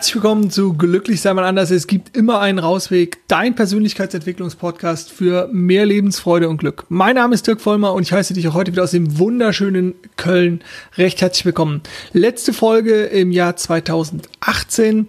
[0.00, 1.70] Herzlich willkommen zu Glücklich sei mal anders.
[1.70, 3.18] Es gibt immer einen Rausweg.
[3.28, 6.86] Dein Persönlichkeitsentwicklungspodcast für mehr Lebensfreude und Glück.
[6.88, 9.92] Mein Name ist Dirk Vollmer und ich heiße dich auch heute wieder aus dem wunderschönen
[10.16, 10.62] Köln
[10.96, 11.82] recht herzlich willkommen.
[12.14, 15.06] Letzte Folge im Jahr 2018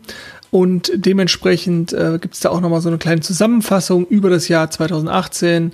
[0.51, 4.71] und dementsprechend äh, gibt es da auch nochmal so eine kleine Zusammenfassung über das Jahr
[4.71, 5.71] 2018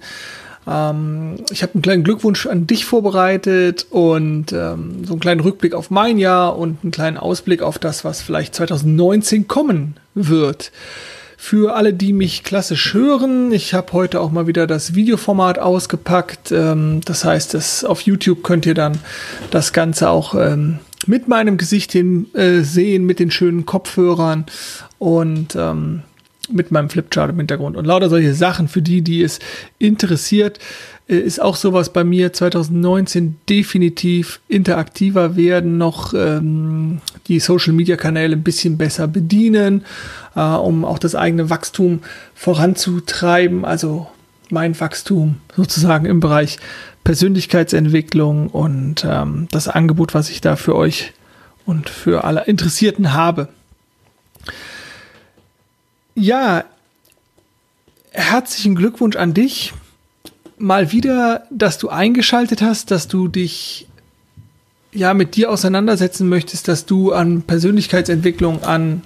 [0.67, 5.73] ähm, ich habe einen kleinen Glückwunsch an dich vorbereitet und ähm, so einen kleinen Rückblick
[5.73, 10.71] auf mein Jahr und einen kleinen Ausblick auf das, was vielleicht 2019 kommen wird.
[11.39, 16.51] Für alle, die mich klassisch hören, ich habe heute auch mal wieder das Videoformat ausgepackt.
[16.51, 18.97] Ähm, das heißt, das, auf YouTube könnt ihr dann
[19.51, 24.47] das Ganze auch ähm, mit meinem Gesicht hin äh, sehen, mit den schönen Kopfhörern.
[24.97, 26.01] Und ähm,
[26.49, 27.77] mit meinem Flipchart im Hintergrund.
[27.77, 29.39] Und lauter solche Sachen für die, die es
[29.79, 30.59] interessiert,
[31.07, 32.33] äh, ist auch sowas bei mir.
[32.33, 39.85] 2019 definitiv interaktiver werden, noch ähm, die Social Media Kanäle ein bisschen besser bedienen,
[40.35, 42.01] äh, um auch das eigene Wachstum
[42.35, 44.07] voranzutreiben, also
[44.49, 46.57] mein Wachstum sozusagen im Bereich
[47.03, 51.13] Persönlichkeitsentwicklung und ähm, das Angebot, was ich da für euch
[51.65, 53.49] und für alle Interessierten habe.
[56.19, 56.63] Ja,
[58.09, 59.71] herzlichen Glückwunsch an dich.
[60.57, 63.87] Mal wieder, dass du eingeschaltet hast, dass du dich
[64.91, 69.03] ja mit dir auseinandersetzen möchtest, dass du an Persönlichkeitsentwicklung, an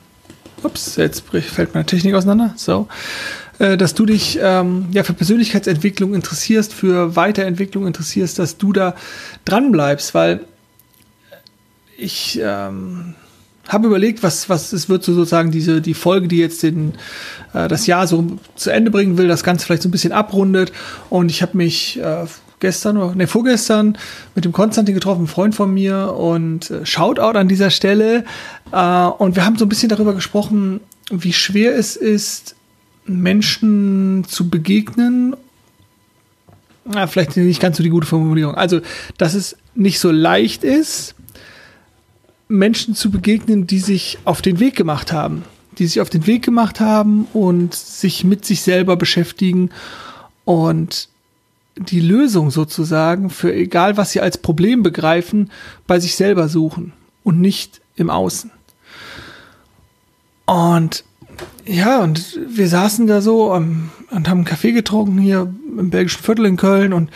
[0.64, 2.88] ups, jetzt fällt meine Technik auseinander, so,
[3.59, 8.95] äh, dass du dich ähm, ja für Persönlichkeitsentwicklung interessierst, für Weiterentwicklung interessierst, dass du da
[9.44, 10.45] dran bleibst, weil
[11.98, 13.16] ich ähm,
[13.67, 16.94] habe überlegt, was, was es wird so sozusagen diese, die Folge, die jetzt den,
[17.54, 20.72] äh, das Jahr so zu Ende bringen will, das Ganze vielleicht so ein bisschen abrundet.
[21.09, 22.26] Und ich habe mich äh,
[22.59, 23.98] gestern oder ne, vorgestern
[24.36, 28.23] mit dem Konstantin getroffen, Freund von mir und äh, Shoutout an dieser Stelle.
[28.71, 30.80] Äh, und wir haben so ein bisschen darüber gesprochen,
[31.10, 32.55] wie schwer es ist,
[33.05, 35.36] Menschen zu begegnen.
[36.86, 38.55] Na, vielleicht nicht ganz so die gute Formulierung.
[38.55, 38.82] Also,
[39.17, 41.16] dass es nicht so leicht ist,
[42.52, 45.44] Menschen zu begegnen, die sich auf den Weg gemacht haben,
[45.78, 49.70] die sich auf den Weg gemacht haben und sich mit sich selber beschäftigen
[50.45, 51.10] und
[51.78, 55.50] die Lösung sozusagen für egal was sie als Problem begreifen,
[55.88, 58.52] bei sich selber suchen und nicht im Außen.
[60.45, 61.06] Und
[61.66, 66.45] ja, und wir saßen da so und haben einen Kaffee getrunken hier im belgischen Viertel
[66.45, 67.10] in Köln und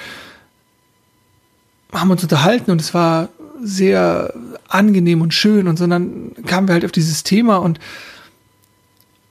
[1.91, 3.29] haben uns unterhalten und es war
[3.65, 4.33] sehr
[4.67, 5.85] angenehm und schön und so.
[5.85, 7.79] Und dann kamen wir halt auf dieses Thema und,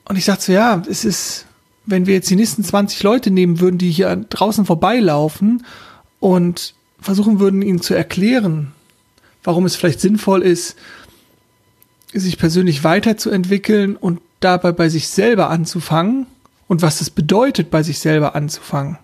[0.07, 1.45] und ich sagte so, ja, es ist,
[1.85, 5.65] wenn wir jetzt die nächsten 20 Leute nehmen würden, die hier draußen vorbeilaufen
[6.19, 8.73] und versuchen würden, ihnen zu erklären,
[9.43, 10.75] warum es vielleicht sinnvoll ist,
[12.13, 16.27] sich persönlich weiterzuentwickeln und dabei bei sich selber anzufangen
[16.67, 18.97] und was es bedeutet, bei sich selber anzufangen,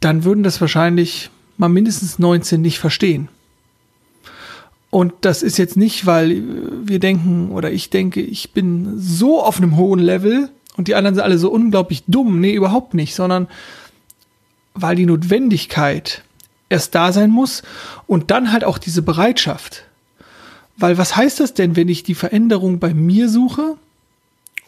[0.00, 3.28] dann würden das wahrscheinlich mal mindestens 19 nicht verstehen.
[4.90, 6.42] Und das ist jetzt nicht, weil
[6.82, 11.16] wir denken oder ich denke, ich bin so auf einem hohen Level und die anderen
[11.16, 12.40] sind alle so unglaublich dumm.
[12.40, 13.48] Nee, überhaupt nicht, sondern
[14.74, 16.22] weil die Notwendigkeit
[16.70, 17.62] erst da sein muss
[18.06, 19.84] und dann halt auch diese Bereitschaft.
[20.76, 23.76] Weil was heißt das denn, wenn ich die Veränderung bei mir suche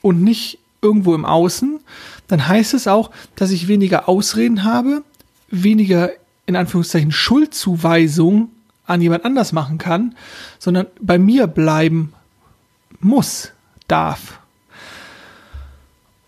[0.02, 1.80] und nicht irgendwo im Außen?
[2.26, 5.02] Dann heißt es auch, dass ich weniger Ausreden habe,
[5.50, 6.10] weniger
[6.50, 8.50] in Anführungszeichen Schuldzuweisung
[8.86, 10.14] an jemand anders machen kann,
[10.58, 12.12] sondern bei mir bleiben
[13.00, 13.52] muss,
[13.88, 14.40] darf.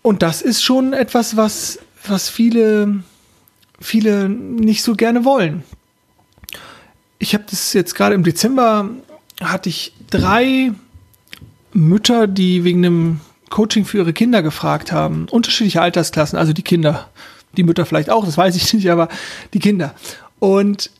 [0.01, 3.03] Und das ist schon etwas, was, was viele,
[3.79, 5.63] viele nicht so gerne wollen.
[7.19, 8.89] Ich habe das jetzt gerade im Dezember,
[9.39, 10.71] hatte ich drei
[11.73, 15.27] Mütter, die wegen einem Coaching für ihre Kinder gefragt haben.
[15.29, 17.09] Unterschiedliche Altersklassen, also die Kinder.
[17.57, 19.09] Die Mütter vielleicht auch, das weiß ich nicht, aber
[19.53, 19.93] die Kinder.
[20.39, 20.91] Und,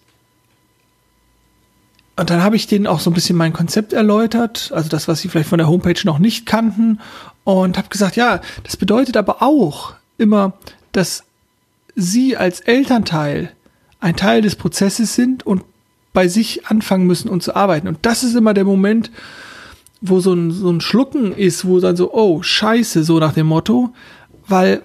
[2.15, 5.19] und dann habe ich denen auch so ein bisschen mein Konzept erläutert, also das, was
[5.19, 7.00] sie vielleicht von der Homepage noch nicht kannten.
[7.44, 10.53] Und habe gesagt, ja, das bedeutet aber auch immer,
[10.91, 11.23] dass
[11.95, 13.51] sie als Elternteil
[14.00, 15.63] ein Teil des Prozesses sind und
[16.13, 17.88] bei sich anfangen müssen und zu arbeiten.
[17.88, 19.11] Und das ist immer der Moment,
[20.01, 23.47] wo so ein, so ein Schlucken ist, wo dann so, oh, scheiße, so nach dem
[23.47, 23.94] Motto,
[24.47, 24.83] weil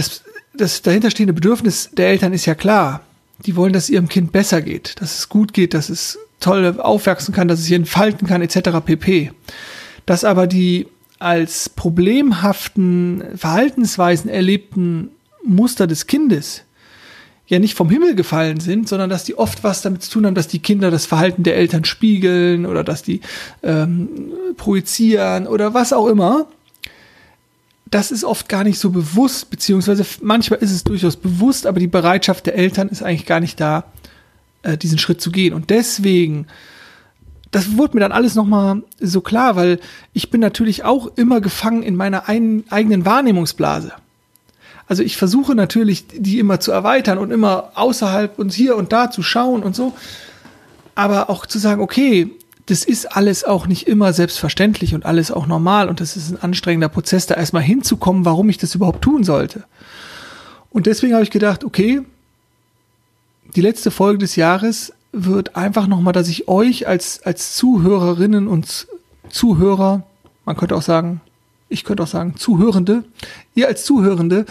[0.00, 0.22] das,
[0.54, 3.02] das dahinterstehende Bedürfnis der Eltern ist ja klar.
[3.46, 7.34] Die wollen, dass ihrem Kind besser geht, dass es gut geht, dass es toll aufwachsen
[7.34, 8.80] kann, dass es sich entfalten kann, etc.
[8.84, 9.32] pp.
[10.06, 10.86] Dass aber die
[11.18, 15.10] als problemhaften Verhaltensweisen erlebten
[15.44, 16.62] Muster des Kindes
[17.46, 20.34] ja nicht vom Himmel gefallen sind, sondern dass die oft was damit zu tun haben,
[20.34, 23.20] dass die Kinder das Verhalten der Eltern spiegeln oder dass die
[23.62, 24.08] ähm,
[24.56, 26.46] projizieren oder was auch immer.
[27.90, 31.88] Das ist oft gar nicht so bewusst, beziehungsweise manchmal ist es durchaus bewusst, aber die
[31.88, 33.84] Bereitschaft der Eltern ist eigentlich gar nicht da,
[34.62, 35.54] äh, diesen Schritt zu gehen.
[35.54, 36.46] Und deswegen,
[37.50, 39.80] das wurde mir dann alles nochmal so klar, weil
[40.12, 43.92] ich bin natürlich auch immer gefangen in meiner ein, eigenen Wahrnehmungsblase.
[44.86, 49.10] Also ich versuche natürlich, die immer zu erweitern und immer außerhalb und hier und da
[49.10, 49.94] zu schauen und so.
[50.94, 52.30] Aber auch zu sagen, okay,
[52.70, 56.40] das ist alles auch nicht immer selbstverständlich und alles auch normal und das ist ein
[56.40, 59.64] anstrengender Prozess, da erstmal hinzukommen, warum ich das überhaupt tun sollte.
[60.70, 62.02] Und deswegen habe ich gedacht, okay,
[63.56, 68.86] die letzte Folge des Jahres wird einfach nochmal, dass ich euch als, als Zuhörerinnen und
[69.28, 70.04] Zuhörer,
[70.44, 71.20] man könnte auch sagen,
[71.68, 73.02] ich könnte auch sagen Zuhörende,
[73.56, 74.46] ihr als Zuhörende,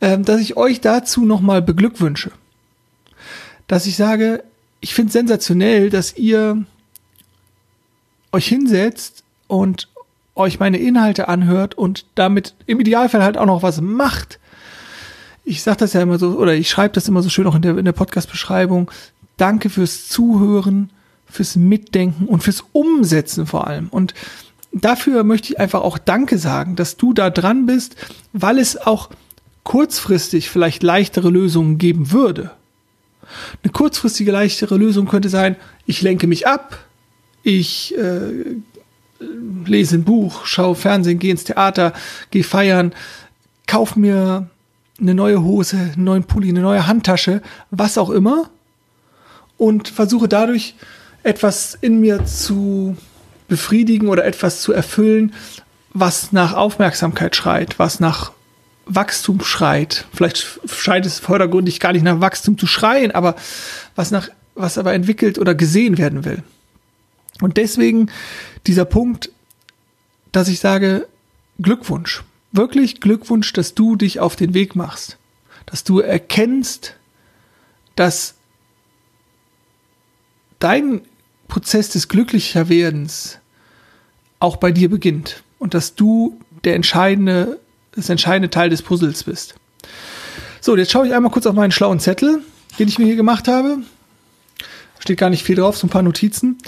[0.00, 2.32] äh, dass ich euch dazu nochmal beglückwünsche.
[3.68, 4.42] Dass ich sage,
[4.80, 6.64] ich finde sensationell, dass ihr
[8.32, 9.88] euch hinsetzt und
[10.34, 14.38] euch meine Inhalte anhört und damit im Idealfall halt auch noch was macht.
[15.44, 17.62] Ich sage das ja immer so, oder ich schreibe das immer so schön auch in
[17.62, 18.90] der, in der Podcast-Beschreibung.
[19.36, 20.90] Danke fürs Zuhören,
[21.28, 23.88] fürs Mitdenken und fürs Umsetzen vor allem.
[23.88, 24.14] Und
[24.72, 27.96] dafür möchte ich einfach auch Danke sagen, dass du da dran bist,
[28.32, 29.10] weil es auch
[29.64, 32.52] kurzfristig vielleicht leichtere Lösungen geben würde.
[33.62, 35.56] Eine kurzfristige leichtere Lösung könnte sein,
[35.86, 36.78] ich lenke mich ab,
[37.42, 38.56] ich äh,
[39.64, 41.92] lese ein Buch, schaue Fernsehen, gehe ins Theater,
[42.30, 42.92] gehe feiern,
[43.66, 44.48] kauf mir
[45.00, 48.50] eine neue Hose, einen neuen Pulli, eine neue Handtasche, was auch immer
[49.56, 50.74] und versuche dadurch
[51.22, 52.96] etwas in mir zu
[53.48, 55.32] befriedigen oder etwas zu erfüllen,
[55.92, 58.32] was nach Aufmerksamkeit schreit, was nach
[58.86, 60.06] Wachstum schreit.
[60.12, 63.36] Vielleicht scheint es vordergründig gar nicht nach Wachstum zu schreien, aber
[63.94, 66.42] was nach, was aber entwickelt oder gesehen werden will.
[67.42, 68.10] Und deswegen
[68.66, 69.30] dieser Punkt,
[70.30, 71.08] dass ich sage,
[71.60, 72.22] Glückwunsch.
[72.52, 75.18] Wirklich Glückwunsch, dass du dich auf den Weg machst.
[75.66, 76.94] Dass du erkennst,
[77.96, 78.34] dass
[80.58, 81.02] dein
[81.48, 83.38] Prozess des Glücklicherwerdens
[84.38, 87.58] auch bei dir beginnt und dass du der entscheidende,
[87.92, 89.54] das entscheidende Teil des Puzzles bist.
[90.60, 92.42] So, jetzt schaue ich einmal kurz auf meinen schlauen Zettel,
[92.78, 93.78] den ich mir hier gemacht habe.
[95.00, 96.58] Steht gar nicht viel drauf, so ein paar Notizen,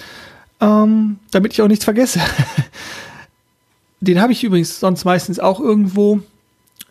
[0.60, 2.20] ähm, damit ich auch nichts vergesse.
[4.00, 6.20] den habe ich übrigens sonst meistens auch irgendwo,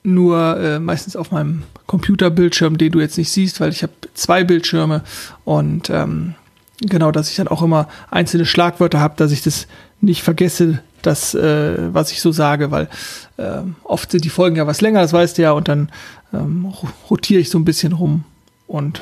[0.03, 4.43] nur äh, meistens auf meinem Computerbildschirm, den du jetzt nicht siehst, weil ich habe zwei
[4.43, 5.03] Bildschirme
[5.45, 6.35] und ähm,
[6.81, 9.67] genau, dass ich dann auch immer einzelne Schlagwörter habe, dass ich das
[10.01, 12.89] nicht vergesse, das, äh, was ich so sage, weil
[13.37, 15.89] äh, oft sind die Folgen ja was länger, das weißt du ja, und dann
[16.33, 16.73] ähm,
[17.09, 18.23] rotiere ich so ein bisschen rum.
[18.67, 19.01] Und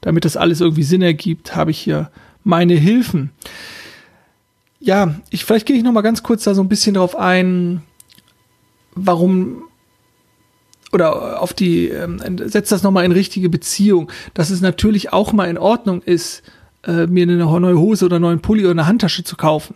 [0.00, 2.10] damit das alles irgendwie Sinn ergibt, habe ich hier
[2.44, 3.30] meine Hilfen.
[4.82, 7.82] Ja, ich, vielleicht gehe ich noch mal ganz kurz da so ein bisschen drauf ein,
[8.96, 9.62] warum
[10.92, 15.48] oder auf die, ähm, setzt das nochmal in richtige Beziehung, dass es natürlich auch mal
[15.48, 16.42] in Ordnung ist,
[16.84, 19.74] äh, mir eine neue Hose oder einen neuen Pulli oder eine Handtasche zu kaufen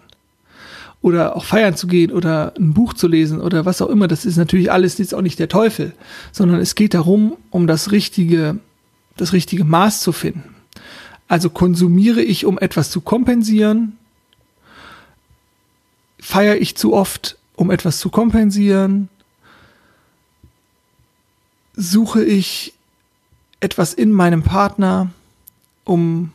[1.03, 4.25] oder auch feiern zu gehen oder ein Buch zu lesen oder was auch immer, das
[4.25, 5.93] ist natürlich alles jetzt auch nicht der Teufel,
[6.33, 8.59] sondern es geht darum, um das richtige,
[9.17, 10.57] das richtige Maß zu finden.
[11.29, 13.97] Also konsumiere ich, um etwas zu kompensieren?
[16.27, 19.09] Feiere ich zu oft, um etwas zu kompensieren?
[21.77, 22.75] Suche ich
[23.61, 25.13] etwas in meinem Partner,
[25.85, 26.33] um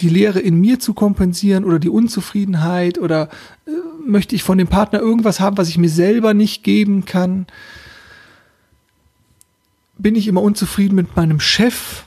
[0.00, 3.28] die Leere in mir zu kompensieren oder die Unzufriedenheit oder
[3.66, 3.72] äh,
[4.06, 7.46] möchte ich von dem Partner irgendwas haben, was ich mir selber nicht geben kann?
[9.98, 12.06] Bin ich immer unzufrieden mit meinem Chef,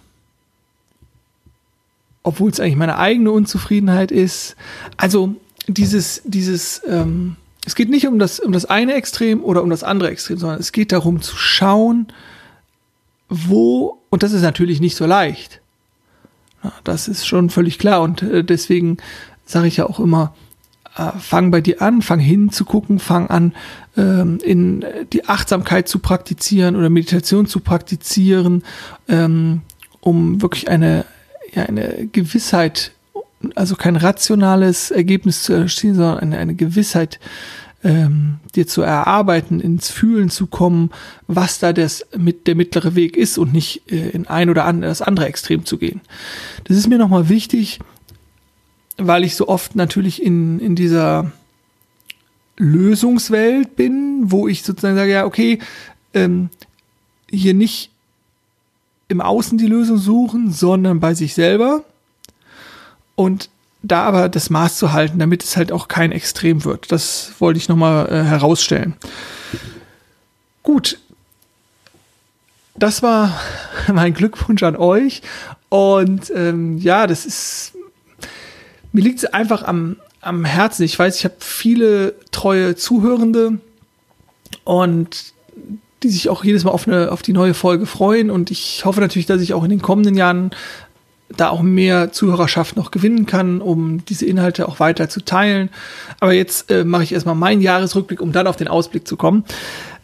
[2.23, 4.55] obwohl es eigentlich meine eigene Unzufriedenheit ist?
[4.97, 5.35] Also
[5.73, 7.35] dieses, dieses, ähm,
[7.65, 10.59] es geht nicht um das, um das eine Extrem oder um das andere Extrem, sondern
[10.59, 12.07] es geht darum zu schauen,
[13.29, 15.61] wo, und das ist natürlich nicht so leicht,
[16.83, 18.97] das ist schon völlig klar und äh, deswegen
[19.45, 20.33] sage ich ja auch immer,
[20.97, 23.53] äh, fang bei dir an, fang hinzugucken, fang an,
[23.95, 28.63] ähm, in die Achtsamkeit zu praktizieren oder Meditation zu praktizieren,
[29.07, 29.61] ähm,
[30.01, 31.05] um wirklich eine,
[31.53, 32.91] ja, eine Gewissheit,
[33.55, 37.19] also kein rationales Ergebnis zu erzielen, sondern eine, eine Gewissheit
[37.83, 40.91] ähm, dir zu erarbeiten, ins Fühlen zu kommen,
[41.27, 44.81] was da das mit der mittlere Weg ist und nicht äh, in ein oder an,
[44.81, 46.01] das andere Extrem zu gehen.
[46.65, 47.79] Das ist mir nochmal wichtig,
[48.97, 51.31] weil ich so oft natürlich in, in dieser
[52.57, 55.59] Lösungswelt bin, wo ich sozusagen sage, ja, okay,
[56.13, 56.49] ähm,
[57.29, 57.91] hier nicht
[59.07, 61.83] im Außen die Lösung suchen, sondern bei sich selber.
[63.19, 63.49] Und
[63.81, 66.89] da aber das Maß zu halten, damit es halt auch kein Extrem wird.
[66.89, 68.95] Das wollte ich nochmal äh, herausstellen.
[70.63, 71.01] Gut.
[72.75, 73.37] Das war
[73.93, 75.21] mein Glückwunsch an euch.
[75.67, 77.73] Und ähm, ja, das ist.
[78.93, 80.83] Mir liegt es einfach am, am Herzen.
[80.83, 83.59] Ich weiß, ich habe viele treue Zuhörende
[84.63, 85.33] und
[86.03, 88.31] die sich auch jedes Mal auf, eine, auf die neue Folge freuen.
[88.31, 90.51] Und ich hoffe natürlich, dass ich auch in den kommenden Jahren
[91.35, 95.69] da auch mehr Zuhörerschaft noch gewinnen kann, um diese Inhalte auch weiter zu teilen.
[96.19, 99.45] Aber jetzt äh, mache ich erstmal meinen Jahresrückblick, um dann auf den Ausblick zu kommen.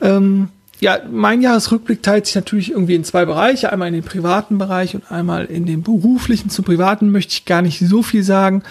[0.01, 3.72] Ähm, ja, mein Jahresrückblick teilt sich natürlich irgendwie in zwei Bereiche.
[3.72, 6.50] Einmal in den privaten Bereich und einmal in den beruflichen.
[6.50, 8.63] Zum privaten möchte ich gar nicht so viel sagen.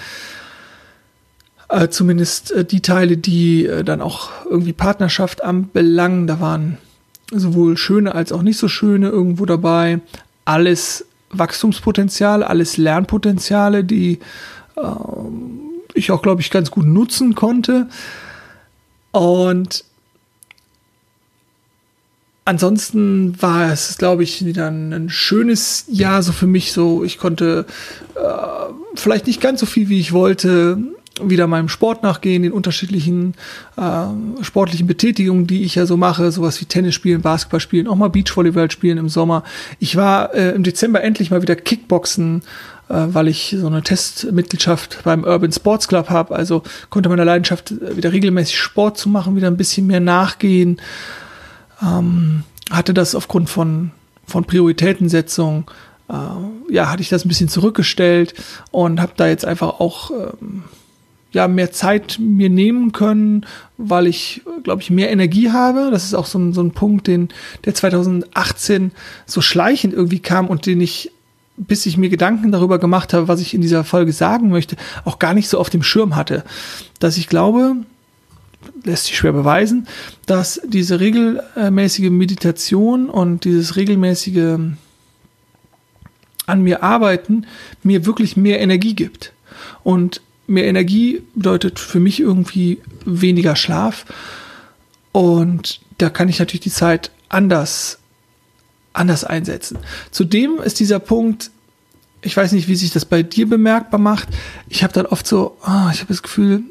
[1.69, 6.27] Äh, zumindest äh, die Teile, die äh, dann auch irgendwie Partnerschaft anbelangen.
[6.27, 6.79] Da waren
[7.33, 10.01] sowohl schöne als auch nicht so schöne irgendwo dabei.
[10.45, 11.07] Alles
[11.39, 14.21] Wachstumspotenziale, alles Lernpotenziale, die
[14.77, 14.83] äh,
[15.95, 17.89] ich auch, glaube ich, ganz gut nutzen konnte.
[19.13, 19.85] Und
[22.45, 26.73] ansonsten war es, glaube ich, wieder ein schönes Jahr so für mich.
[26.73, 27.67] So, ich konnte
[28.17, 30.79] äh, vielleicht nicht ganz so viel, wie ich wollte,
[31.21, 33.35] wieder meinem Sport nachgehen, den unterschiedlichen
[33.77, 37.95] äh, sportlichen Betätigungen, die ich ja so mache, sowas wie Tennis spielen, Basketball spielen, auch
[37.97, 39.45] mal Beachvolleyball spielen im Sommer.
[39.79, 42.43] Ich war äh, im Dezember endlich mal wieder Kickboxen,
[42.89, 46.35] äh, weil ich so eine Testmitgliedschaft beim Urban Sports Club habe.
[46.35, 50.81] Also konnte meiner Leidenschaft äh, wieder regelmäßig Sport zu machen, wieder ein bisschen mehr nachgehen.
[51.81, 53.93] Ähm, hatte das aufgrund von,
[54.27, 55.71] von Prioritätensetzung
[56.09, 58.35] äh, ja, hatte ich das ein bisschen zurückgestellt
[58.71, 60.65] und habe da jetzt einfach auch ähm,
[61.35, 63.45] ja mehr Zeit mir nehmen können,
[63.77, 65.91] weil ich, glaube ich, mehr Energie habe.
[65.91, 67.29] Das ist auch so ein, so ein Punkt, den
[67.65, 68.93] der 2018
[69.27, 71.11] so schleichend irgendwie kam und den ich
[71.57, 75.21] bis ich mir Gedanken darüber gemacht habe, was ich in dieser Folge sagen möchte, auch
[75.21, 76.43] gar nicht so auf dem Schirm hatte.
[76.99, 77.77] Dass ich glaube,
[78.83, 79.87] lässt sich schwer beweisen,
[80.27, 84.59] dass diese regelmäßige Meditation und dieses regelmäßige
[86.47, 87.47] an mir arbeiten
[87.83, 89.33] mir wirklich mehr Energie gibt.
[89.83, 94.05] Und mehr Energie bedeutet für mich irgendwie weniger Schlaf.
[95.13, 97.99] Und da kann ich natürlich die Zeit anders,
[98.93, 99.79] anders einsetzen.
[100.11, 101.51] Zudem ist dieser Punkt,
[102.23, 104.29] ich weiß nicht, wie sich das bei dir bemerkbar macht.
[104.69, 106.63] Ich habe dann oft so, oh, ich habe das Gefühl,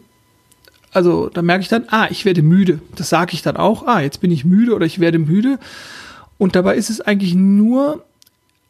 [0.91, 2.79] also da merke ich dann, ah, ich werde müde.
[2.95, 5.59] Das sage ich dann auch, ah, jetzt bin ich müde oder ich werde müde.
[6.37, 8.03] Und dabei ist es eigentlich nur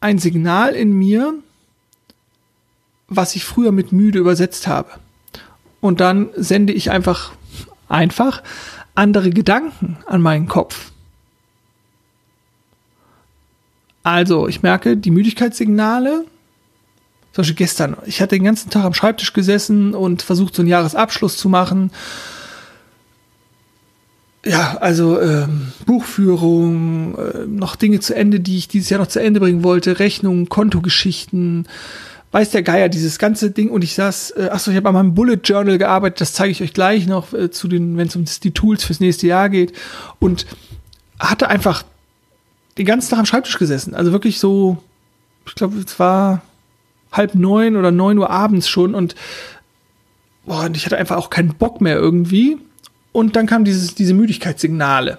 [0.00, 1.34] ein Signal in mir,
[3.08, 4.90] was ich früher mit müde übersetzt habe.
[5.80, 7.32] Und dann sende ich einfach,
[7.88, 8.42] einfach
[8.94, 10.92] andere Gedanken an meinen Kopf.
[14.02, 16.24] Also, ich merke die Müdigkeitssignale.
[17.32, 17.96] Zum Beispiel gestern.
[18.06, 21.90] Ich hatte den ganzen Tag am Schreibtisch gesessen und versucht, so einen Jahresabschluss zu machen.
[24.44, 29.20] Ja, also ähm, Buchführung, äh, noch Dinge zu Ende, die ich dieses Jahr noch zu
[29.20, 31.66] Ende bringen wollte, Rechnungen, Kontogeschichten,
[32.34, 33.70] weiß der Geier, dieses ganze Ding.
[33.70, 36.60] Und ich saß, äh, achso, ich habe an meinem Bullet Journal gearbeitet, das zeige ich
[36.62, 39.72] euch gleich noch, äh, zu den, wenn es um die Tools fürs nächste Jahr geht.
[40.18, 40.44] Und
[41.20, 41.84] hatte einfach
[42.76, 43.94] den ganzen Tag am Schreibtisch gesessen.
[43.94, 44.78] Also wirklich so,
[45.46, 46.42] ich glaube, es war
[47.12, 49.14] halb neun oder neun Uhr abends schon und,
[50.44, 52.58] boah, und ich hatte einfach auch keinen Bock mehr irgendwie.
[53.12, 55.18] Und dann kam dieses, diese Müdigkeitssignale.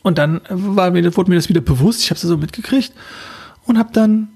[0.00, 2.94] Und dann war mir, wurde mir das wieder bewusst, ich habe es so mitgekriegt
[3.66, 4.28] und habe dann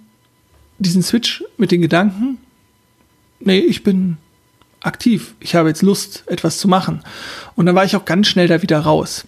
[0.79, 2.39] diesen Switch mit den Gedanken,
[3.41, 4.17] nee, ich bin
[4.81, 7.03] aktiv, ich habe jetzt Lust, etwas zu machen.
[7.55, 9.27] Und dann war ich auch ganz schnell da wieder raus.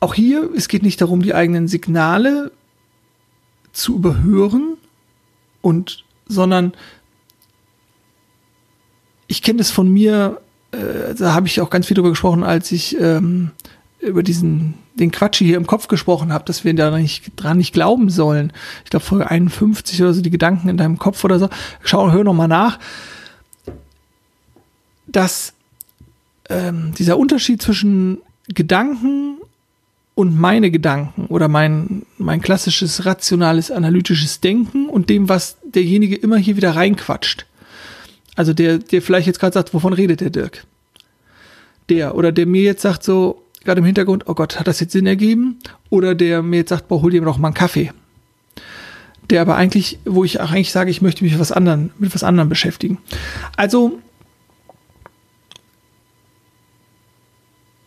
[0.00, 2.52] Auch hier, es geht nicht darum, die eigenen Signale
[3.72, 4.76] zu überhören
[5.62, 6.72] und, sondern
[9.26, 10.40] ich kenne das von mir,
[10.70, 13.50] äh, da habe ich auch ganz viel drüber gesprochen, als ich ähm,
[14.06, 17.72] über diesen den Quatsch hier im Kopf gesprochen habe, dass wir da nicht dran nicht
[17.72, 18.52] glauben sollen.
[18.84, 21.48] Ich glaube Folge 51 oder so die Gedanken in deinem Kopf oder so.
[21.82, 22.78] Schau, hör noch mal nach.
[25.06, 25.52] Dass
[26.48, 29.38] ähm, dieser Unterschied zwischen Gedanken
[30.14, 36.38] und meine Gedanken oder mein mein klassisches rationales analytisches Denken und dem, was derjenige immer
[36.38, 37.46] hier wieder reinquatscht.
[38.34, 40.64] Also der der vielleicht jetzt gerade sagt, wovon redet der Dirk?
[41.90, 44.92] Der oder der mir jetzt sagt so, gerade im Hintergrund, oh Gott, hat das jetzt
[44.92, 45.58] Sinn ergeben?
[45.90, 47.92] Oder der mir jetzt sagt, boah, hol dir doch mal einen Kaffee.
[49.28, 52.14] Der aber eigentlich, wo ich auch eigentlich sage, ich möchte mich mit was anderem, mit
[52.14, 52.98] was anderem beschäftigen.
[53.56, 53.98] Also,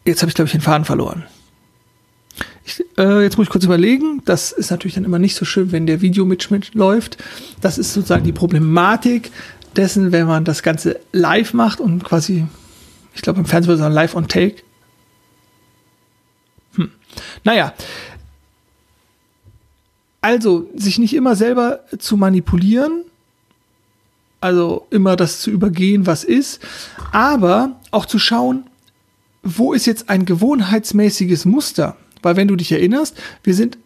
[0.05, 1.23] jetzt habe ich, glaube ich, den Faden verloren.
[2.65, 5.71] Ich, äh, jetzt muss ich kurz überlegen, das ist natürlich dann immer nicht so schön,
[5.71, 7.17] wenn der Videomitschnitt läuft.
[7.61, 9.31] Das ist sozusagen die Problematik
[9.75, 12.45] dessen, wenn man das Ganze live macht und quasi,
[13.15, 14.57] ich glaube im Fernsehen würde man live on take.
[17.43, 17.73] Naja,
[20.21, 23.05] also sich nicht immer selber zu manipulieren,
[24.41, 26.61] also immer das zu übergehen, was ist,
[27.11, 28.69] aber auch zu schauen,
[29.43, 31.95] wo ist jetzt ein gewohnheitsmäßiges Muster?
[32.21, 33.77] Weil wenn du dich erinnerst, wir sind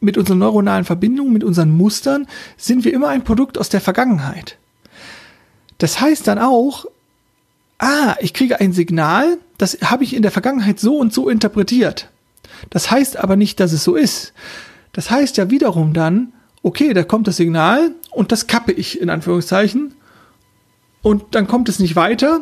[0.00, 4.58] mit unseren neuronalen Verbindungen, mit unseren Mustern, sind wir immer ein Produkt aus der Vergangenheit.
[5.78, 6.86] Das heißt dann auch,
[7.78, 12.08] ah, ich kriege ein Signal, das habe ich in der Vergangenheit so und so interpretiert.
[12.70, 14.32] Das heißt aber nicht, dass es so ist.
[14.92, 19.10] Das heißt ja wiederum dann, okay, da kommt das Signal und das kappe ich in
[19.10, 19.94] Anführungszeichen
[21.02, 22.40] und dann kommt es nicht weiter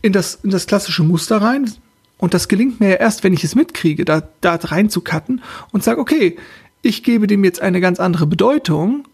[0.00, 1.70] in das, in das klassische Muster rein.
[2.18, 5.42] Und das gelingt mir ja erst, wenn ich es mitkriege, da, da rein zu cutten
[5.72, 6.36] und sage, okay,
[6.80, 9.08] ich gebe dem jetzt eine ganz andere Bedeutung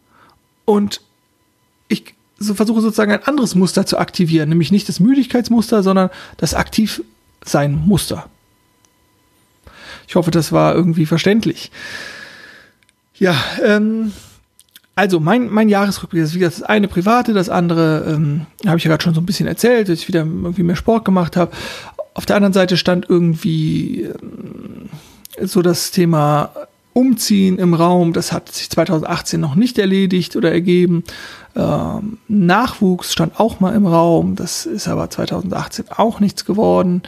[0.64, 1.00] und
[1.88, 6.55] ich so versuche sozusagen ein anderes Muster zu aktivieren, nämlich nicht das Müdigkeitsmuster, sondern das
[6.55, 8.28] Aktivsein-Muster.
[10.09, 11.71] Ich hoffe, das war irgendwie verständlich.
[13.19, 14.12] Ja, ähm,
[14.95, 18.85] also mein, mein Jahresrückblick ist wie gesagt das eine private, das andere ähm, habe ich
[18.85, 21.53] ja gerade schon so ein bisschen erzählt, dass ich wieder irgendwie mehr Sport gemacht habe.
[22.15, 24.88] Auf der anderen Seite stand irgendwie ähm,
[25.43, 26.50] so das Thema
[26.95, 31.05] Umziehen im Raum, das hat sich 2018 noch nicht erledigt oder ergeben.
[31.55, 37.03] Ähm, Nachwuchs stand auch mal im Raum, das ist aber 2018 auch nichts geworden.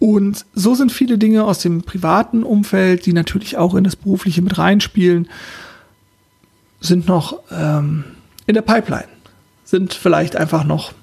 [0.00, 4.40] Und so sind viele Dinge aus dem privaten Umfeld, die natürlich auch in das berufliche
[4.40, 5.28] mit reinspielen,
[6.80, 8.04] sind noch ähm,
[8.46, 9.08] in der Pipeline,
[9.62, 10.94] sind vielleicht einfach noch,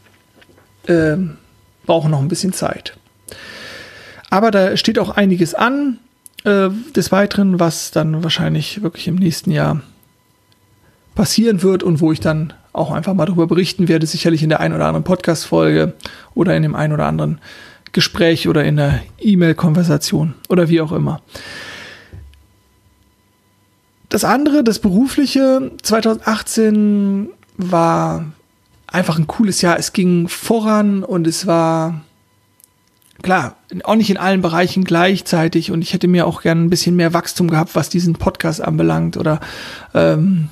[0.88, 1.38] ähm,
[1.86, 2.98] brauchen noch ein bisschen Zeit.
[4.32, 6.00] Aber da steht auch einiges an,
[6.44, 9.82] äh, des Weiteren, was dann wahrscheinlich wirklich im nächsten Jahr
[11.14, 14.60] passieren wird und wo ich dann auch einfach mal darüber berichten werde, sicherlich in der
[14.60, 15.94] ein oder anderen Podcast-Folge
[16.34, 17.40] oder in dem ein oder anderen
[17.92, 21.22] Gespräch oder in der E-Mail-Konversation oder wie auch immer.
[24.10, 28.26] Das andere, das berufliche, 2018 war
[28.88, 29.78] einfach ein cooles Jahr.
[29.78, 32.02] Es ging voran und es war
[33.22, 36.96] klar, auch nicht in allen Bereichen gleichzeitig und ich hätte mir auch gern ein bisschen
[36.96, 39.40] mehr Wachstum gehabt, was diesen Podcast anbelangt oder
[39.94, 40.50] ähm,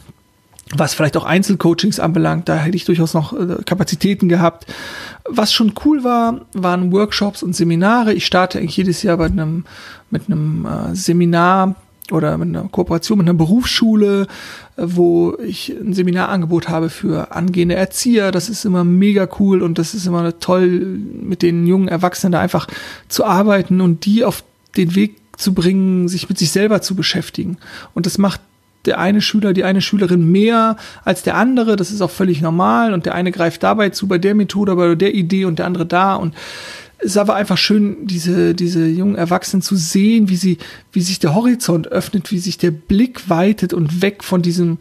[0.73, 4.65] was vielleicht auch Einzelcoachings anbelangt, da hätte ich durchaus noch äh, Kapazitäten gehabt.
[5.27, 8.13] Was schon cool war, waren Workshops und Seminare.
[8.13, 9.65] Ich starte eigentlich jedes Jahr bei einem,
[10.09, 11.75] mit einem äh, Seminar
[12.11, 14.27] oder mit einer Kooperation mit einer Berufsschule,
[14.77, 18.31] äh, wo ich ein Seminarangebot habe für angehende Erzieher.
[18.31, 22.39] Das ist immer mega cool und das ist immer toll, mit den jungen Erwachsenen da
[22.39, 22.67] einfach
[23.07, 24.43] zu arbeiten und die auf
[24.77, 27.57] den Weg zu bringen, sich mit sich selber zu beschäftigen.
[27.93, 28.41] Und das macht
[28.85, 31.75] der eine Schüler, die eine Schülerin mehr als der andere.
[31.75, 32.93] Das ist auch völlig normal.
[32.93, 35.85] Und der eine greift dabei zu bei der Methode, bei der Idee und der andere
[35.85, 36.15] da.
[36.15, 36.35] Und
[36.97, 40.57] es war einfach schön, diese, diese jungen Erwachsenen zu sehen, wie sie,
[40.91, 44.77] wie sich der Horizont öffnet, wie sich der Blick weitet und weg von diesem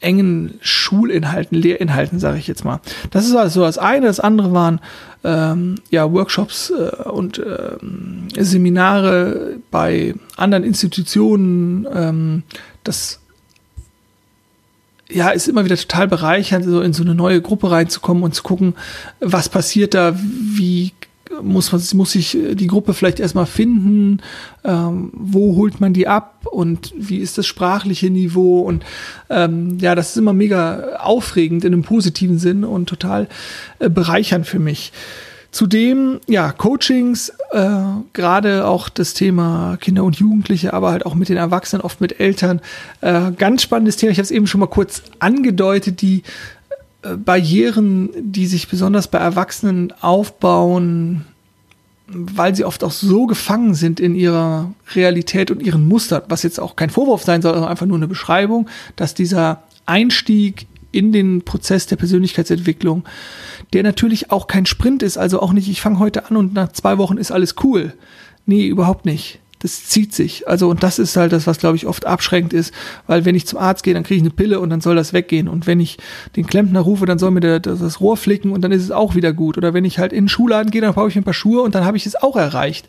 [0.00, 2.80] engen Schulinhalten, Lehrinhalten, sage ich jetzt mal.
[3.10, 4.06] Das ist also das eine.
[4.06, 4.80] Das andere waren
[5.24, 11.86] ähm, ja Workshops äh, und ähm, Seminare bei anderen Institutionen.
[11.92, 12.42] Ähm,
[12.84, 13.20] das
[15.08, 18.42] ja, ist immer wieder total bereichernd, so in so eine neue Gruppe reinzukommen und zu
[18.42, 18.74] gucken,
[19.20, 20.92] was passiert da, wie
[21.42, 24.20] muss man, muss sich die Gruppe vielleicht erstmal finden,
[24.64, 28.84] ähm, wo holt man die ab und wie ist das sprachliche Niveau und
[29.30, 33.28] ähm, ja, das ist immer mega aufregend in einem positiven Sinn und total
[33.78, 34.92] äh, bereichernd für mich.
[35.56, 37.70] Zudem, ja, Coachings, äh,
[38.12, 42.20] gerade auch das Thema Kinder und Jugendliche, aber halt auch mit den Erwachsenen, oft mit
[42.20, 42.60] Eltern.
[43.00, 44.12] Äh, ganz spannendes Thema.
[44.12, 46.22] Ich habe es eben schon mal kurz angedeutet, die äh,
[47.16, 51.24] Barrieren, die sich besonders bei Erwachsenen aufbauen,
[52.08, 56.60] weil sie oft auch so gefangen sind in ihrer Realität und ihren Mustern, was jetzt
[56.60, 61.42] auch kein Vorwurf sein soll, sondern einfach nur eine Beschreibung, dass dieser Einstieg in den
[61.42, 63.04] Prozess der Persönlichkeitsentwicklung,
[63.72, 66.72] der natürlich auch kein Sprint ist, also auch nicht, ich fange heute an und nach
[66.72, 67.92] zwei Wochen ist alles cool.
[68.46, 70.46] Nee, überhaupt nicht das zieht sich.
[70.48, 72.74] Also, und das ist halt das, was, glaube ich, oft abschränkend ist,
[73.06, 75.12] weil wenn ich zum Arzt gehe, dann kriege ich eine Pille und dann soll das
[75.12, 75.48] weggehen.
[75.48, 75.98] Und wenn ich
[76.36, 79.14] den Klempner rufe, dann soll mir der, das Rohr flicken und dann ist es auch
[79.14, 79.56] wieder gut.
[79.56, 81.74] Oder wenn ich halt in den Schuhladen gehe, dann brauche ich ein paar Schuhe und
[81.74, 82.86] dann habe ich es auch erreicht.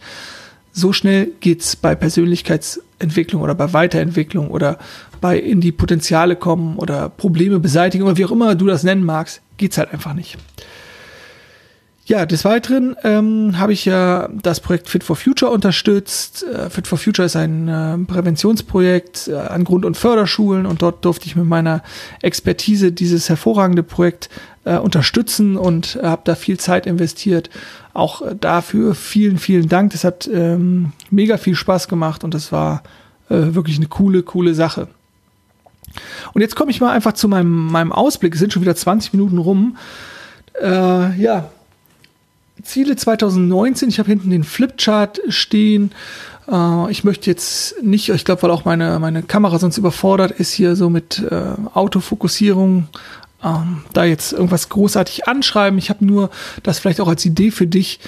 [0.73, 4.77] So schnell geht's bei Persönlichkeitsentwicklung oder bei Weiterentwicklung oder
[5.21, 9.03] bei in die Potenziale kommen oder Probleme beseitigen oder wie auch immer du das nennen
[9.03, 10.37] magst, geht's halt einfach nicht.
[12.07, 16.41] Ja, des Weiteren ähm, habe ich ja das Projekt Fit for Future unterstützt.
[16.43, 21.03] Äh, Fit for Future ist ein äh, Präventionsprojekt äh, an Grund- und Förderschulen und dort
[21.03, 21.83] durfte ich mit meiner
[22.21, 24.29] Expertise dieses hervorragende Projekt
[24.63, 27.49] äh, unterstützen und habe da viel Zeit investiert.
[27.93, 29.91] Auch äh, dafür vielen, vielen Dank.
[29.91, 32.83] Das hat ähm, mega viel Spaß gemacht und das war
[33.27, 34.87] äh, wirklich eine coole, coole Sache.
[36.33, 38.33] Und jetzt komme ich mal einfach zu meinem, meinem Ausblick.
[38.33, 39.75] Es sind schon wieder 20 Minuten rum.
[40.61, 41.49] Äh, ja,
[42.67, 43.89] Ziele 2019.
[43.89, 45.91] Ich habe hinten den Flipchart stehen.
[46.51, 50.51] Äh, ich möchte jetzt nicht, ich glaube, weil auch meine, meine Kamera sonst überfordert ist
[50.51, 52.89] hier so mit äh, Autofokussierung,
[53.43, 55.79] ähm, da jetzt irgendwas großartig anschreiben.
[55.79, 56.29] Ich habe nur
[56.63, 57.99] das vielleicht auch als Idee für dich.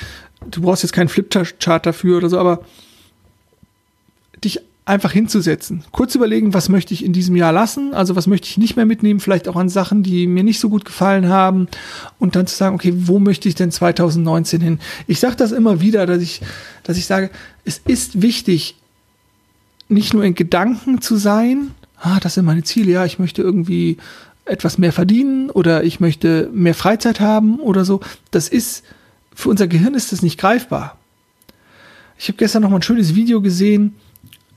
[0.45, 2.61] Du brauchst jetzt keinen Flipchart dafür oder so, aber
[4.43, 5.83] dich einfach hinzusetzen.
[5.91, 8.87] Kurz überlegen, was möchte ich in diesem Jahr lassen, also was möchte ich nicht mehr
[8.87, 11.67] mitnehmen, vielleicht auch an Sachen, die mir nicht so gut gefallen haben
[12.17, 14.79] und dann zu sagen, okay, wo möchte ich denn 2019 hin?
[15.05, 16.41] Ich sage das immer wieder, dass ich,
[16.83, 17.29] dass ich sage,
[17.65, 18.75] es ist wichtig,
[19.87, 21.71] nicht nur in Gedanken zu sein,
[22.01, 23.97] ah, das sind meine Ziele, ja, ich möchte irgendwie
[24.45, 27.99] etwas mehr verdienen oder ich möchte mehr Freizeit haben oder so.
[28.31, 28.83] Das ist,
[29.35, 30.97] für unser Gehirn ist das nicht greifbar.
[32.17, 33.95] Ich habe gestern noch mal ein schönes Video gesehen,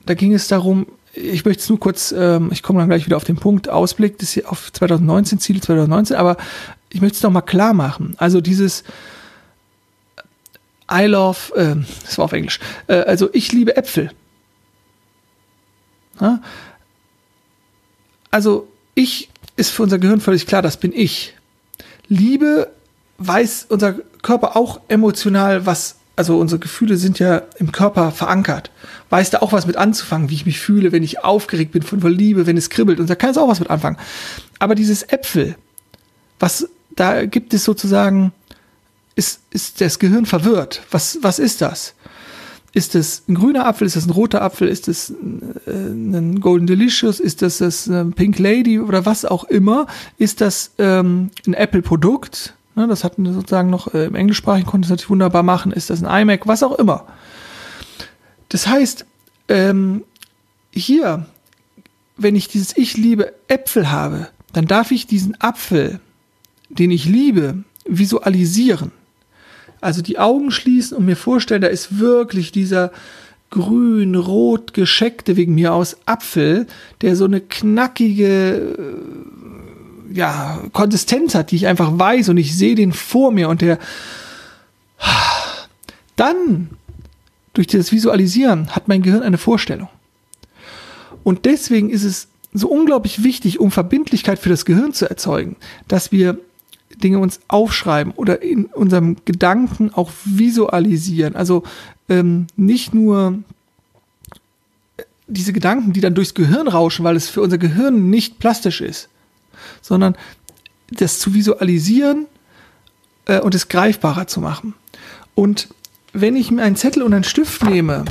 [0.06, 3.16] da ging es darum, ich möchte es nur kurz, ähm, ich komme dann gleich wieder
[3.16, 6.36] auf den Punkt, Ausblick das auf 2019, Ziele 2019, aber
[6.90, 8.14] ich möchte es noch mal klar machen.
[8.18, 8.84] Also dieses
[10.90, 14.10] I love, äh, das war auf Englisch, äh, also ich liebe Äpfel.
[16.20, 16.40] Ja?
[18.30, 21.34] Also ich ist für unser Gehirn völlig klar, das bin ich.
[22.08, 22.70] Liebe
[23.18, 28.70] weiß unser Körper auch emotional, was also unsere Gefühle sind ja im Körper verankert.
[29.10, 32.00] Weiß da auch was mit anzufangen, wie ich mich fühle, wenn ich aufgeregt bin von
[32.00, 33.00] Liebe, wenn es kribbelt.
[33.00, 33.96] Und da kann es auch was mit anfangen.
[34.58, 35.56] Aber dieses Äpfel,
[36.38, 38.32] was da gibt es sozusagen,
[39.14, 40.82] ist, ist das Gehirn verwirrt.
[40.90, 41.94] Was, was ist das?
[42.74, 43.86] Ist es ein grüner Apfel?
[43.86, 44.68] Ist das ein roter Apfel?
[44.68, 45.10] Ist es
[45.66, 47.20] äh, ein Golden Delicious?
[47.20, 49.86] Ist das das äh, Pink Lady oder was auch immer?
[50.16, 52.54] Ist das ähm, ein Apple-Produkt?
[52.74, 55.72] Ne, das hatten wir sozusagen noch äh, im englischsprachigen konnte es natürlich wunderbar machen.
[55.72, 56.46] Ist das ein iMac?
[56.46, 57.06] Was auch immer.
[58.48, 59.04] Das heißt,
[59.48, 60.04] ähm,
[60.70, 61.26] hier,
[62.16, 66.00] wenn ich dieses Ich liebe Äpfel habe, dann darf ich diesen Apfel,
[66.68, 68.92] den ich liebe, visualisieren.
[69.80, 72.92] Also die Augen schließen und mir vorstellen, da ist wirklich dieser
[73.50, 76.66] grün-rot gescheckte, wegen mir aus, Apfel,
[77.02, 78.76] der so eine knackige
[80.12, 83.78] ja, Konsistenz hat, die ich einfach weiß und ich sehe den vor mir und der
[86.16, 86.70] dann
[87.54, 89.88] durch das Visualisieren hat mein Gehirn eine Vorstellung.
[91.24, 95.56] Und deswegen ist es so unglaublich wichtig, um Verbindlichkeit für das Gehirn zu erzeugen,
[95.88, 96.38] dass wir
[97.02, 101.36] Dinge uns aufschreiben oder in unserem Gedanken auch visualisieren.
[101.36, 101.62] Also
[102.08, 103.38] ähm, nicht nur
[105.26, 109.08] diese Gedanken, die dann durchs Gehirn rauschen, weil es für unser Gehirn nicht plastisch ist,
[109.80, 110.16] sondern
[110.90, 112.26] das zu visualisieren
[113.26, 114.74] äh, und es greifbarer zu machen.
[115.34, 115.68] Und
[116.12, 118.04] wenn ich mir einen Zettel und einen Stift nehme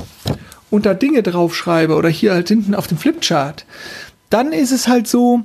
[0.70, 3.66] und da Dinge draufschreibe oder hier halt hinten auf dem Flipchart,
[4.30, 5.44] dann ist es halt so,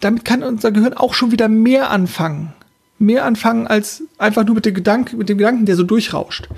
[0.00, 2.52] damit kann unser Gehirn auch schon wieder mehr anfangen.
[2.98, 6.48] Mehr anfangen als einfach nur mit dem Gedanken, mit dem Gedanken, der so durchrauscht.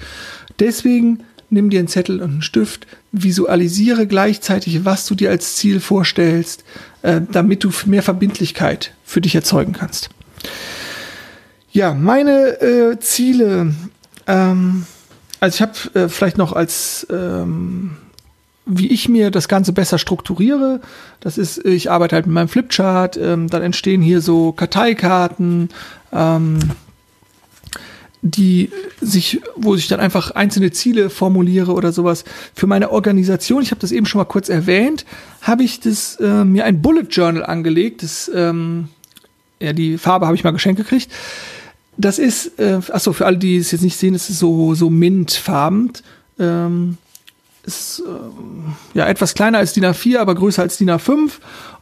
[0.59, 5.81] Deswegen nimm dir einen Zettel und einen Stift, visualisiere gleichzeitig, was du dir als Ziel
[5.81, 6.65] vorstellst,
[7.03, 10.11] äh, damit du mehr Verbindlichkeit für dich erzeugen kannst.
[11.71, 13.75] Ja, meine äh, Ziele,
[14.27, 14.87] ähm,
[15.41, 17.93] also ich habe äh, vielleicht noch als, ähm,
[18.65, 20.81] wie ich mir das Ganze besser strukturiere,
[21.21, 25.69] das ist, ich arbeite halt mit meinem Flipchart, ähm, dann entstehen hier so Karteikarten,
[26.13, 26.59] ähm,
[28.23, 32.25] die sich, wo ich dann einfach einzelne Ziele formuliere oder sowas.
[32.55, 35.05] Für meine Organisation, ich habe das eben schon mal kurz erwähnt,
[35.43, 38.05] habe ich das äh, mir ein Bullet Journal angelegt.
[38.05, 38.89] Das, ähm,
[39.61, 41.11] ja, die Farbe habe ich mal geschenkt gekriegt.
[41.97, 44.89] Das ist, äh, achso, für alle, die es jetzt nicht sehen, ist es so, so
[44.89, 45.93] mintfarben.
[46.39, 46.99] Ähm,
[47.65, 51.31] ist äh, ja etwas kleiner als DIN A4, aber größer als DIN A5.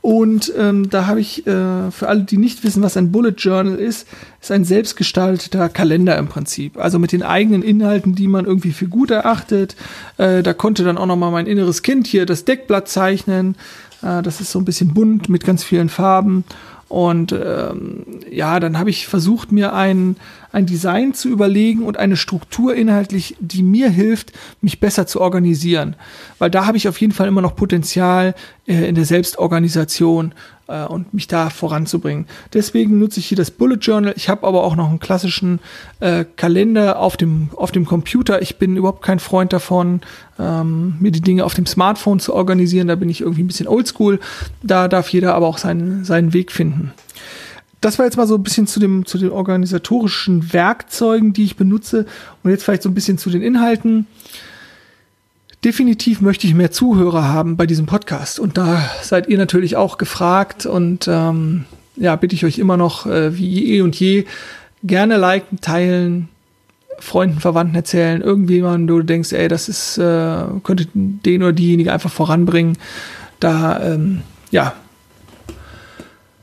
[0.02, 3.76] Und ähm, da habe ich äh, für alle, die nicht wissen, was ein Bullet Journal
[3.76, 4.06] ist,
[4.40, 6.78] ist ein selbstgestalteter Kalender im Prinzip.
[6.78, 9.76] Also mit den eigenen Inhalten, die man irgendwie für gut erachtet.
[10.18, 13.56] Äh, da konnte dann auch noch mal mein inneres Kind hier das Deckblatt zeichnen.
[14.02, 16.44] Äh, das ist so ein bisschen bunt mit ganz vielen Farben.
[16.90, 20.16] Und ähm, ja, dann habe ich versucht, mir ein,
[20.52, 25.96] ein Design zu überlegen und eine Struktur inhaltlich, die mir hilft, mich besser zu organisieren.
[26.38, 28.34] Weil da habe ich auf jeden Fall immer noch Potenzial
[28.66, 30.34] äh, in der Selbstorganisation
[30.66, 32.26] äh, und mich da voranzubringen.
[32.52, 34.14] Deswegen nutze ich hier das Bullet Journal.
[34.16, 35.60] Ich habe aber auch noch einen klassischen
[36.00, 38.42] äh, Kalender auf dem, auf dem Computer.
[38.42, 40.00] Ich bin überhaupt kein Freund davon,
[40.38, 42.88] ähm, mir die Dinge auf dem Smartphone zu organisieren.
[42.88, 44.20] Da bin ich irgendwie ein bisschen oldschool.
[44.62, 46.92] Da darf jeder aber auch seinen, seinen Weg finden.
[47.80, 51.56] Das war jetzt mal so ein bisschen zu, dem, zu den organisatorischen Werkzeugen, die ich
[51.56, 52.06] benutze.
[52.42, 54.06] Und jetzt vielleicht so ein bisschen zu den Inhalten
[55.64, 58.38] definitiv möchte ich mehr Zuhörer haben bei diesem Podcast.
[58.40, 60.66] Und da seid ihr natürlich auch gefragt.
[60.66, 61.64] Und ähm,
[61.96, 64.24] ja, bitte ich euch immer noch, äh, wie eh und je,
[64.82, 66.28] gerne liken, teilen,
[66.98, 72.10] Freunden, Verwandten erzählen, irgendjemand, du denkst, ey, das ist, äh, könnte den oder diejenige einfach
[72.10, 72.76] voranbringen.
[73.38, 74.74] Da, ähm, ja,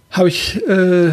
[0.10, 1.12] habe ich äh,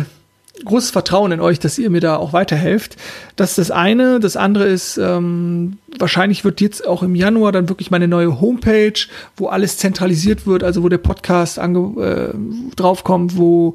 [0.64, 2.96] großes Vertrauen in euch, dass ihr mir da auch weiterhelft.
[3.36, 4.20] Das ist das eine.
[4.20, 8.94] Das andere ist, ähm, wahrscheinlich wird jetzt auch im Januar dann wirklich meine neue Homepage,
[9.36, 12.28] wo alles zentralisiert wird, also wo der Podcast äh,
[12.76, 13.74] draufkommt, wo,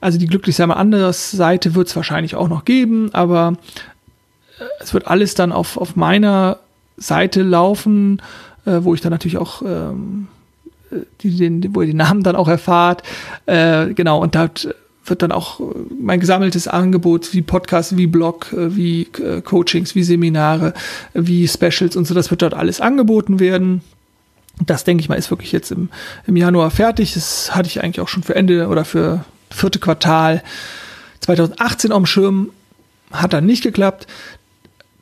[0.00, 3.54] also die glücklich sein anders Seite wird es wahrscheinlich auch noch geben, aber
[4.58, 6.58] äh, es wird alles dann auf, auf meiner
[6.96, 8.22] Seite laufen,
[8.66, 10.28] äh, wo ich dann natürlich auch ähm,
[10.90, 13.02] äh, die, den, wo ihr den Namen dann auch erfahrt.
[13.46, 14.50] Äh, genau, und da
[15.10, 15.60] wird dann auch
[15.98, 20.72] mein gesammeltes Angebot wie Podcast, wie Blog, äh, wie äh, Coachings, wie Seminare,
[21.14, 23.82] wie Specials und so, das wird dort alles angeboten werden.
[24.64, 25.88] Das denke ich mal ist wirklich jetzt im,
[26.26, 27.14] im Januar fertig.
[27.14, 30.42] Das hatte ich eigentlich auch schon für Ende oder für vierte Quartal
[31.20, 32.50] 2018 am Schirm.
[33.10, 34.06] Hat dann nicht geklappt.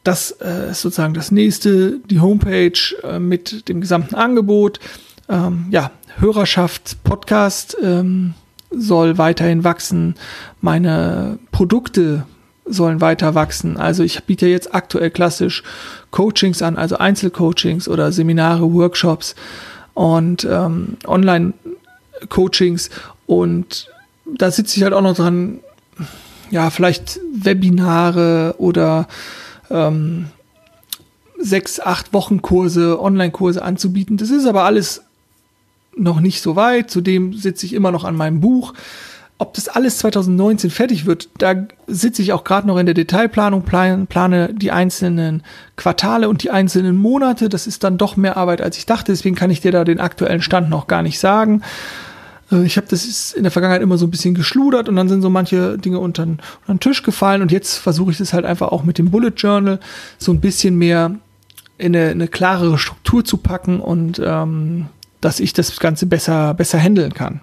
[0.05, 4.81] Das äh, ist sozusagen das nächste, die Homepage äh, mit dem gesamten Angebot.
[5.29, 8.35] Ähm, ja, Hörerschaft, Podcast, ähm,
[8.71, 10.15] soll weiterhin wachsen,
[10.61, 12.25] meine Produkte
[12.65, 13.77] sollen weiter wachsen.
[13.77, 15.63] Also ich biete jetzt aktuell klassisch
[16.11, 19.35] Coachings an, also Einzelcoachings oder Seminare, Workshops
[19.95, 22.91] und ähm, Online-Coachings.
[23.27, 23.89] Und
[24.27, 25.61] da sitze ich halt auch noch dran,
[26.51, 29.09] ja, vielleicht Webinare oder
[29.71, 30.27] ähm,
[31.39, 34.17] sechs, acht Wochen Kurse, Online-Kurse anzubieten.
[34.17, 35.03] Das ist aber alles
[35.99, 36.91] noch nicht so weit.
[36.91, 38.75] Zudem sitze ich immer noch an meinem Buch.
[39.41, 41.55] Ob das alles 2019 fertig wird, da
[41.87, 45.45] sitze ich auch gerade noch in der Detailplanung, plane die einzelnen
[45.77, 47.49] Quartale und die einzelnen Monate.
[47.49, 49.13] Das ist dann doch mehr Arbeit, als ich dachte.
[49.13, 51.63] Deswegen kann ich dir da den aktuellen Stand noch gar nicht sagen.
[52.51, 55.23] Äh, ich habe das in der Vergangenheit immer so ein bisschen geschludert und dann sind
[55.23, 58.69] so manche Dinge unter, unter den Tisch gefallen und jetzt versuche ich das halt einfach
[58.69, 59.79] auch mit dem Bullet Journal
[60.19, 61.17] so ein bisschen mehr
[61.77, 64.87] in eine, eine klarere Struktur zu packen und ähm,
[65.21, 67.41] dass ich das Ganze besser, besser handeln kann.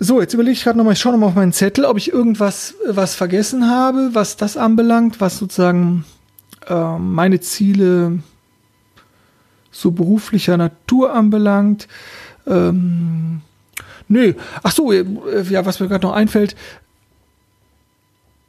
[0.00, 2.74] So, jetzt überlege ich gerade nochmal, ich schaue nochmal auf meinen Zettel, ob ich irgendwas
[2.86, 6.04] was vergessen habe, was das anbelangt, was sozusagen
[6.68, 8.20] äh, meine Ziele
[9.72, 11.88] so beruflicher Natur anbelangt.
[12.46, 13.40] Ähm,
[14.06, 15.04] nö, ach so, äh,
[15.50, 16.54] ja, was mir gerade noch einfällt,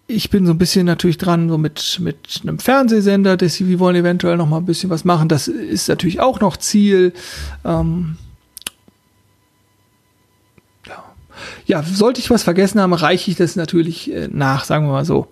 [0.10, 3.96] ich bin so ein bisschen natürlich dran, so mit, mit einem Fernsehsender, dass wir wollen
[3.96, 5.30] eventuell noch mal ein bisschen was machen.
[5.30, 7.14] Das ist natürlich auch noch Ziel.
[7.64, 8.18] Ähm,
[10.88, 11.04] ja.
[11.68, 15.06] ja, sollte ich was vergessen haben, reiche ich das natürlich äh, nach, sagen wir mal
[15.06, 15.28] so.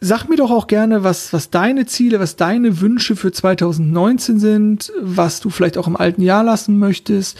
[0.00, 4.92] Sag mir doch auch gerne, was, was deine Ziele, was deine Wünsche für 2019 sind,
[5.00, 7.38] was du vielleicht auch im alten Jahr lassen möchtest.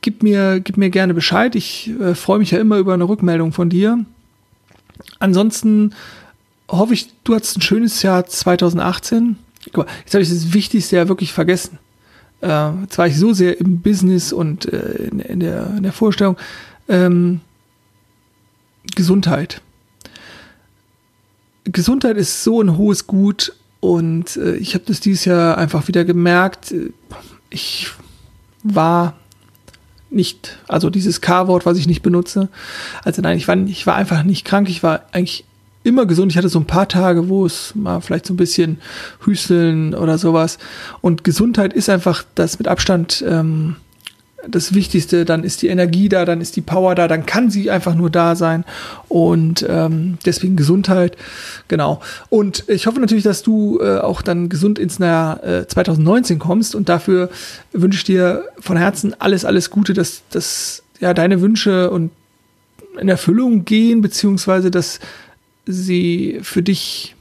[0.00, 1.56] Gib mir, gib mir gerne Bescheid.
[1.56, 4.04] Ich äh, freue mich ja immer über eine Rückmeldung von dir.
[5.18, 5.94] Ansonsten
[6.68, 9.36] hoffe ich, du hattest ein schönes Jahr 2018.
[9.72, 11.78] Guck mal, jetzt habe ich das Wichtigste ja wirklich vergessen.
[12.40, 15.92] Äh, jetzt war ich so sehr im Business und äh, in, in, der, in der
[15.92, 16.36] Vorstellung.
[16.88, 17.40] Ähm,
[18.94, 19.60] Gesundheit.
[21.64, 26.04] Gesundheit ist so ein hohes Gut und äh, ich habe das dieses Jahr einfach wieder
[26.04, 26.72] gemerkt.
[27.50, 27.90] Ich
[28.62, 29.14] war
[30.10, 32.48] nicht, also dieses K-Wort, was ich nicht benutze.
[33.04, 35.44] Also nein, ich war, ich war einfach nicht krank, ich war eigentlich
[35.86, 36.32] immer gesund.
[36.32, 38.78] Ich hatte so ein paar Tage, wo es mal vielleicht so ein bisschen
[39.24, 40.58] Hüsteln oder sowas.
[41.00, 43.76] Und Gesundheit ist einfach das mit Abstand ähm,
[44.48, 47.70] das Wichtigste, dann ist die Energie da, dann ist die Power da, dann kann sie
[47.70, 48.64] einfach nur da sein.
[49.08, 51.16] Und ähm, deswegen Gesundheit,
[51.68, 52.00] genau.
[52.28, 56.74] Und ich hoffe natürlich, dass du äh, auch dann gesund ins Jahr äh, 2019 kommst.
[56.74, 57.30] Und dafür
[57.72, 62.10] wünsche ich dir von Herzen alles, alles Gute, dass, dass ja deine Wünsche und
[62.98, 65.00] in Erfüllung gehen, beziehungsweise dass
[65.66, 67.14] sie für dich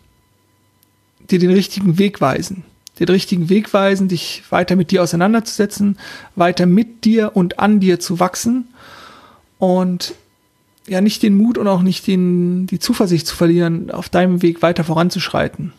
[1.29, 2.63] dir den richtigen Weg weisen
[2.99, 5.97] den richtigen Weg weisen, dich weiter mit dir auseinanderzusetzen,
[6.35, 8.67] weiter mit dir und an dir zu wachsen.
[9.57, 10.15] Und
[10.87, 14.61] ja nicht den Mut und auch nicht den, die Zuversicht zu verlieren, auf deinem Weg
[14.61, 15.73] weiter voranzuschreiten.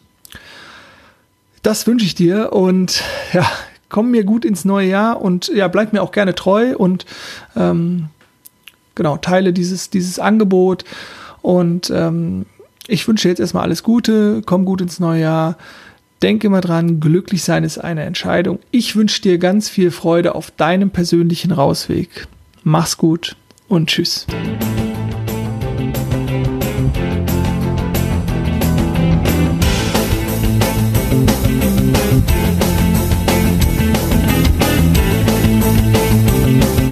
[1.62, 3.02] Das wünsche ich dir und
[3.32, 3.46] ja,
[3.88, 7.06] komm mir gut ins neue Jahr und ja, bleib mir auch gerne treu und
[7.56, 8.06] ähm,
[8.94, 10.84] genau, teile dieses, dieses Angebot
[11.42, 12.46] und ähm,
[12.88, 15.56] ich wünsche jetzt erstmal alles Gute, komm gut ins neue Jahr.
[16.26, 18.58] Denk immer dran, glücklich sein ist eine Entscheidung.
[18.72, 22.26] Ich wünsche dir ganz viel Freude auf deinem persönlichen Rausweg.
[22.64, 23.36] Mach's gut
[23.68, 24.26] und tschüss.